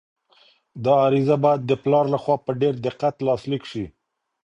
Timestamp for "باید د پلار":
1.43-2.05